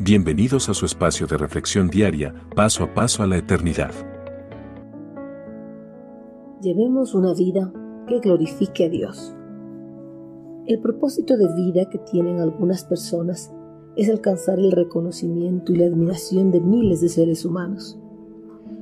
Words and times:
Bienvenidos 0.00 0.68
a 0.68 0.74
su 0.74 0.86
espacio 0.86 1.28
de 1.28 1.36
reflexión 1.36 1.86
diaria, 1.86 2.34
paso 2.56 2.82
a 2.82 2.92
paso 2.92 3.22
a 3.22 3.28
la 3.28 3.36
eternidad. 3.36 3.92
Llevemos 6.60 7.14
una 7.14 7.32
vida 7.32 7.72
que 8.08 8.18
glorifique 8.18 8.86
a 8.86 8.88
Dios. 8.88 9.36
El 10.66 10.80
propósito 10.80 11.36
de 11.36 11.46
vida 11.54 11.88
que 11.88 11.98
tienen 11.98 12.40
algunas 12.40 12.82
personas 12.84 13.52
es 13.94 14.10
alcanzar 14.10 14.58
el 14.58 14.72
reconocimiento 14.72 15.72
y 15.72 15.76
la 15.76 15.86
admiración 15.86 16.50
de 16.50 16.60
miles 16.60 17.00
de 17.00 17.08
seres 17.08 17.44
humanos. 17.44 17.96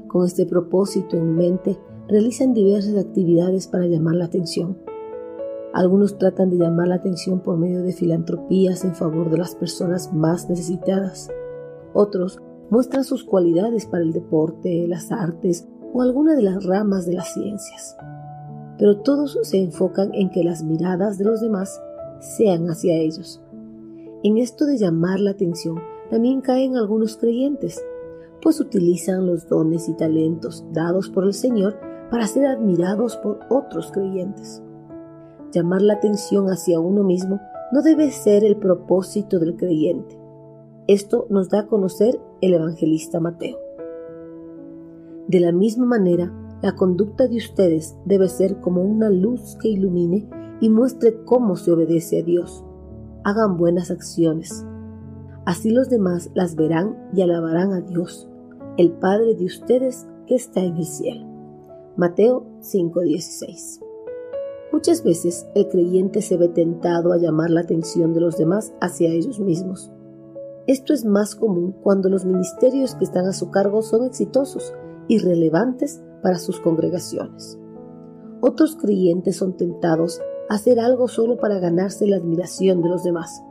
Con 0.08 0.24
este 0.24 0.46
propósito 0.46 1.18
en 1.18 1.36
mente, 1.36 1.79
realizan 2.08 2.54
diversas 2.54 2.96
actividades 2.96 3.66
para 3.66 3.85
llamar 3.85 4.14
la 4.14 4.24
atención. 4.24 4.79
Algunos 5.72 6.18
tratan 6.18 6.50
de 6.50 6.58
llamar 6.58 6.89
la 6.89 6.96
atención 6.96 7.40
por 7.40 7.57
medio 7.57 7.82
de 7.82 7.94
filantropías 7.94 8.85
en 8.85 8.94
favor 8.94 9.30
de 9.30 9.39
las 9.39 9.54
personas 9.54 10.13
más 10.13 10.49
necesitadas. 10.50 11.30
Otros 11.94 12.40
muestran 12.68 13.04
sus 13.04 13.25
cualidades 13.25 13.86
para 13.86 14.03
el 14.03 14.13
deporte, 14.13 14.86
las 14.86 15.11
artes 15.11 15.66
o 15.94 16.03
alguna 16.03 16.35
de 16.35 16.43
las 16.43 16.64
ramas 16.64 17.07
de 17.07 17.14
las 17.14 17.32
ciencias. 17.32 17.96
Pero 18.79 18.99
todos 18.99 19.39
se 19.43 19.63
enfocan 19.63 20.14
en 20.14 20.30
que 20.30 20.44
las 20.44 20.63
miradas 20.63 21.16
de 21.16 21.25
los 21.25 21.40
demás 21.40 21.80
sean 22.21 22.68
hacia 22.68 22.96
ellos. 22.96 23.43
En 24.22 24.36
esto 24.39 24.66
de 24.66 24.77
llamar 24.77 25.21
la 25.21 25.30
atención 25.32 25.80
también 26.11 26.43
caen 26.43 26.77
algunos 26.77 27.16
creyentes, 27.16 27.82
pues 28.43 28.61
utilizan 28.61 29.27
los 29.27 29.49
dones 29.49 29.89
y 29.89 29.94
talentos 29.94 30.64
dados 30.72 31.08
por 31.08 31.25
el 31.25 31.32
Señor 31.32 31.79
para 32.11 32.27
ser 32.27 32.47
admirados 32.47 33.16
por 33.16 33.41
otros 33.48 33.91
creyentes. 33.91 34.62
Llamar 35.53 35.83
la 35.83 35.95
atención 35.95 36.47
hacia 36.47 36.81
uno 36.81 37.05
mismo 37.05 37.41
no 37.72 37.83
debe 37.83 38.11
ser 38.11 38.42
el 38.42 38.56
propósito 38.56 39.39
del 39.39 39.56
creyente. 39.56 40.19
Esto 40.86 41.27
nos 41.28 41.50
da 41.50 41.61
a 41.61 41.67
conocer 41.67 42.19
el 42.41 42.55
evangelista 42.55 43.20
Mateo. 43.20 43.58
De 45.28 45.41
la 45.41 45.53
misma 45.53 45.84
manera, 45.84 46.33
la 46.62 46.75
conducta 46.75 47.28
de 47.28 47.36
ustedes 47.36 47.97
debe 48.06 48.28
ser 48.28 48.61
como 48.61 48.83
una 48.83 49.11
luz 49.11 49.56
que 49.61 49.69
ilumine 49.69 50.27
y 50.61 50.70
muestre 50.70 51.23
cómo 51.25 51.56
se 51.56 51.70
obedece 51.73 52.20
a 52.20 52.23
Dios. 52.23 52.64
Hagan 53.25 53.58
buenas 53.58 53.91
acciones. 53.91 54.64
Así 55.45 55.70
los 55.70 55.91
demás 55.91 56.30
las 56.34 56.56
verán 56.56 56.97
y 57.14 57.20
alabarán 57.20 57.73
a 57.73 57.80
Dios, 57.83 58.28
el 58.78 58.92
Padre 58.92 59.34
de 59.34 59.45
ustedes 59.45 60.06
que 60.27 60.34
está 60.34 60.61
en 60.61 60.77
el 60.78 60.86
cielo. 60.86 61.27
Mateo 61.97 62.47
5:16 62.61 63.81
Muchas 64.72 65.04
veces 65.04 65.46
el 65.54 65.68
creyente 65.68 66.22
se 66.22 66.38
ve 66.38 66.48
tentado 66.48 67.12
a 67.12 67.18
llamar 67.18 67.50
la 67.50 67.60
atención 67.60 68.14
de 68.14 68.20
los 68.20 68.38
demás 68.38 68.72
hacia 68.80 69.10
ellos 69.10 69.38
mismos. 69.38 69.92
Esto 70.66 70.94
es 70.94 71.04
más 71.04 71.34
común 71.34 71.76
cuando 71.82 72.08
los 72.08 72.24
ministerios 72.24 72.94
que 72.94 73.04
están 73.04 73.26
a 73.26 73.34
su 73.34 73.50
cargo 73.50 73.82
son 73.82 74.06
exitosos 74.06 74.72
y 75.08 75.18
relevantes 75.18 76.02
para 76.22 76.38
sus 76.38 76.58
congregaciones. 76.58 77.58
Otros 78.40 78.76
creyentes 78.76 79.36
son 79.36 79.58
tentados 79.58 80.22
a 80.48 80.54
hacer 80.54 80.80
algo 80.80 81.06
solo 81.06 81.36
para 81.36 81.58
ganarse 81.58 82.06
la 82.06 82.16
admiración 82.16 82.80
de 82.80 82.88
los 82.88 83.04
demás. 83.04 83.42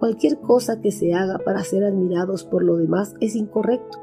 Cualquier 0.00 0.40
cosa 0.40 0.80
que 0.80 0.90
se 0.90 1.14
haga 1.14 1.38
para 1.38 1.62
ser 1.62 1.84
admirados 1.84 2.42
por 2.42 2.64
los 2.64 2.78
demás 2.78 3.14
es 3.20 3.36
incorrecto, 3.36 3.98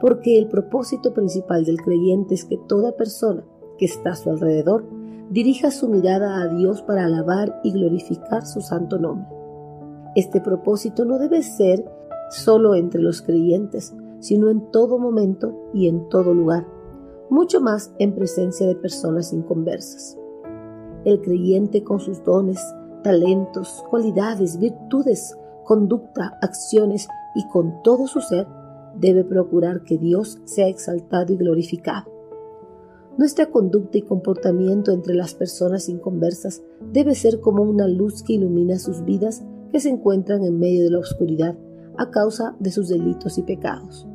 porque 0.00 0.38
el 0.38 0.46
propósito 0.46 1.12
principal 1.12 1.64
del 1.64 1.82
creyente 1.82 2.34
es 2.34 2.44
que 2.44 2.56
toda 2.68 2.96
persona 2.96 3.44
que 3.78 3.86
está 3.86 4.10
a 4.10 4.16
su 4.16 4.30
alrededor 4.30 4.97
dirija 5.30 5.70
su 5.70 5.88
mirada 5.88 6.40
a 6.40 6.48
Dios 6.48 6.82
para 6.82 7.04
alabar 7.04 7.60
y 7.62 7.72
glorificar 7.72 8.46
su 8.46 8.60
santo 8.60 8.98
nombre. 8.98 9.28
Este 10.14 10.40
propósito 10.40 11.04
no 11.04 11.18
debe 11.18 11.42
ser 11.42 11.84
solo 12.30 12.74
entre 12.74 13.00
los 13.00 13.22
creyentes, 13.22 13.94
sino 14.20 14.50
en 14.50 14.70
todo 14.70 14.98
momento 14.98 15.70
y 15.72 15.88
en 15.88 16.08
todo 16.08 16.34
lugar, 16.34 16.66
mucho 17.30 17.60
más 17.60 17.92
en 17.98 18.14
presencia 18.14 18.66
de 18.66 18.74
personas 18.74 19.32
inconversas. 19.32 20.18
El 21.04 21.20
creyente 21.20 21.84
con 21.84 22.00
sus 22.00 22.24
dones, 22.24 22.60
talentos, 23.02 23.84
cualidades, 23.90 24.58
virtudes, 24.58 25.36
conducta, 25.64 26.38
acciones 26.42 27.06
y 27.34 27.46
con 27.48 27.82
todo 27.82 28.06
su 28.06 28.20
ser, 28.20 28.46
debe 28.96 29.24
procurar 29.24 29.84
que 29.84 29.98
Dios 29.98 30.40
sea 30.44 30.66
exaltado 30.66 31.32
y 31.32 31.36
glorificado. 31.36 32.17
Nuestra 33.18 33.46
conducta 33.46 33.98
y 33.98 34.02
comportamiento 34.02 34.92
entre 34.92 35.12
las 35.12 35.34
personas 35.34 35.88
inconversas 35.88 36.62
debe 36.92 37.16
ser 37.16 37.40
como 37.40 37.64
una 37.64 37.88
luz 37.88 38.22
que 38.22 38.34
ilumina 38.34 38.78
sus 38.78 39.04
vidas 39.04 39.44
que 39.72 39.80
se 39.80 39.88
encuentran 39.88 40.44
en 40.44 40.60
medio 40.60 40.84
de 40.84 40.92
la 40.92 41.00
oscuridad 41.00 41.58
a 41.96 42.12
causa 42.12 42.54
de 42.60 42.70
sus 42.70 42.88
delitos 42.88 43.36
y 43.36 43.42
pecados. 43.42 44.06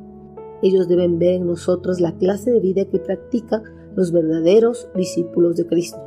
Ellos 0.61 0.87
deben 0.87 1.19
ver 1.19 1.33
en 1.33 1.47
nosotros 1.47 1.99
la 1.99 2.13
clase 2.13 2.51
de 2.51 2.61
vida 2.61 2.85
que 2.85 2.97
practican 2.97 3.63
los 3.93 4.13
verdaderos 4.13 4.87
discípulos 4.95 5.57
de 5.57 5.67
Cristo. 5.67 5.99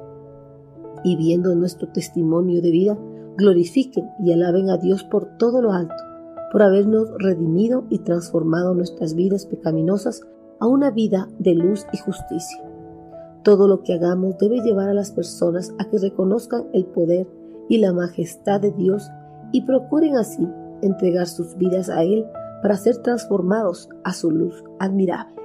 Y 1.05 1.17
viendo 1.17 1.55
nuestro 1.55 1.89
testimonio 1.89 2.63
de 2.63 2.71
vida, 2.71 2.99
glorifiquen 3.37 4.09
y 4.25 4.33
alaben 4.33 4.71
a 4.71 4.79
Dios 4.79 5.05
por 5.05 5.37
todo 5.37 5.61
lo 5.61 5.73
alto, 5.73 5.95
por 6.51 6.63
habernos 6.63 7.11
redimido 7.19 7.85
y 7.91 7.99
transformado 7.99 8.73
nuestras 8.75 9.15
vidas 9.15 9.45
pecaminosas 9.45 10.23
a 10.61 10.67
una 10.67 10.91
vida 10.91 11.29
de 11.39 11.55
luz 11.55 11.85
y 11.93 11.99
justicia. 11.99 12.76
Todo 13.47 13.67
lo 13.69 13.83
que 13.85 13.95
hagamos 13.95 14.37
debe 14.39 14.61
llevar 14.61 14.89
a 14.89 14.93
las 14.93 15.13
personas 15.13 15.73
a 15.79 15.89
que 15.89 15.99
reconozcan 15.99 16.65
el 16.73 16.85
poder 16.85 17.29
y 17.69 17.79
la 17.79 17.93
majestad 17.93 18.61
de 18.61 18.73
Dios 18.73 19.09
y 19.53 19.61
procuren 19.61 20.17
así 20.17 20.49
entregar 20.83 21.29
sus 21.29 21.57
vidas 21.57 21.89
a 21.89 22.03
Él 22.03 22.27
para 22.61 22.77
ser 22.77 22.97
transformados 22.97 23.89
a 24.03 24.13
su 24.15 24.33
luz 24.33 24.65
admirable. 24.81 25.37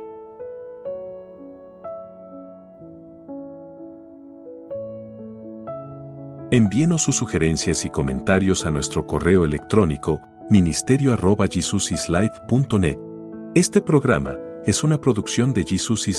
Envíenos 6.50 7.04
sus 7.04 7.18
sugerencias 7.18 7.86
y 7.86 7.92
comentarios 7.92 8.66
a 8.66 8.72
nuestro 8.72 9.06
correo 9.06 9.46
electrónico 9.46 10.20
ministerio.jesusislife.net. 10.50 12.98
Este 13.54 13.80
programa 13.80 14.40
es 14.66 14.84
una 14.84 15.00
producción 15.00 15.54
de 15.54 15.66
Jesus 15.66 16.08